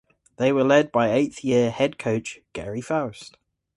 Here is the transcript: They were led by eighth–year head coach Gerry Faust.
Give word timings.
They 0.37 0.51
were 0.51 0.63
led 0.63 0.91
by 0.91 1.11
eighth–year 1.11 1.69
head 1.69 1.99
coach 1.99 2.39
Gerry 2.55 2.81
Faust. 2.81 3.37